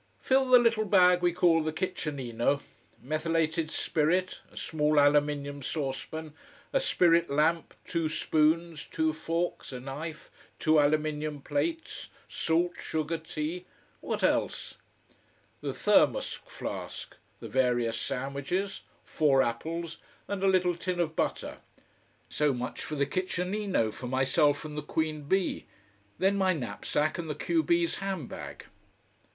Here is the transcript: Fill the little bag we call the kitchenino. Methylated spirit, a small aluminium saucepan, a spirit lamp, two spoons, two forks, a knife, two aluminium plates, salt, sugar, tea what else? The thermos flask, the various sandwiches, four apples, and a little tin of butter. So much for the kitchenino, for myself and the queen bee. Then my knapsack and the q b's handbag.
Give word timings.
Fill 0.19 0.49
the 0.49 0.57
little 0.57 0.85
bag 0.85 1.21
we 1.21 1.31
call 1.31 1.61
the 1.61 1.71
kitchenino. 1.71 2.61
Methylated 3.03 3.69
spirit, 3.69 4.41
a 4.51 4.57
small 4.57 4.97
aluminium 4.99 5.61
saucepan, 5.61 6.33
a 6.73 6.79
spirit 6.79 7.29
lamp, 7.29 7.75
two 7.85 8.09
spoons, 8.09 8.87
two 8.87 9.13
forks, 9.13 9.71
a 9.71 9.79
knife, 9.79 10.31
two 10.57 10.79
aluminium 10.79 11.39
plates, 11.39 12.09
salt, 12.27 12.71
sugar, 12.81 13.19
tea 13.19 13.67
what 13.99 14.23
else? 14.23 14.73
The 15.61 15.71
thermos 15.71 16.33
flask, 16.33 17.15
the 17.39 17.47
various 17.47 17.99
sandwiches, 17.99 18.81
four 19.05 19.43
apples, 19.43 19.99
and 20.27 20.41
a 20.43 20.47
little 20.47 20.75
tin 20.75 20.99
of 20.99 21.15
butter. 21.15 21.59
So 22.27 22.53
much 22.55 22.81
for 22.83 22.95
the 22.95 23.05
kitchenino, 23.05 23.91
for 23.93 24.07
myself 24.07 24.65
and 24.65 24.75
the 24.75 24.81
queen 24.81 25.25
bee. 25.25 25.67
Then 26.17 26.37
my 26.39 26.53
knapsack 26.53 27.19
and 27.19 27.29
the 27.29 27.35
q 27.35 27.61
b's 27.61 27.97
handbag. 27.97 28.65